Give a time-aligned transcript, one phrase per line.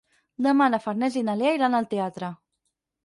[0.45, 2.33] Demà na Farners i na Lea iran al teatre.